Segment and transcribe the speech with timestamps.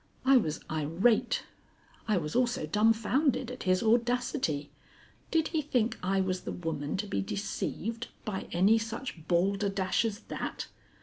[0.25, 1.43] I was irate.
[2.07, 4.71] I was also dumfounded at his audacity.
[5.29, 10.21] Did he think I was the woman to be deceived by any such balderdash as
[10.21, 10.65] that?